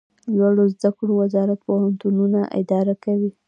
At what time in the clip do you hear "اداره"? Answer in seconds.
2.59-2.93